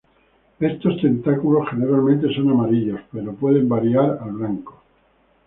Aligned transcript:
Estos 0.59 0.99
tentáculos 0.99 1.69
generalmente 1.69 2.33
son 2.33 2.49
amarillos, 2.49 3.01
pero 3.13 3.35
pueden 3.35 3.69
variar 3.69 4.17
al 4.19 4.31
blanco. 4.31 4.81